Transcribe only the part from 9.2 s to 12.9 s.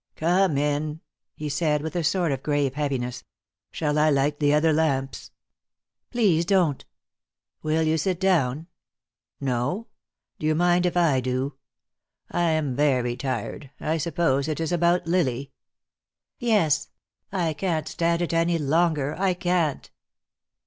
No? Do you mind if I do? I am